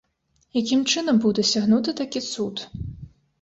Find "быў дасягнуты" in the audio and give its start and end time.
1.25-1.95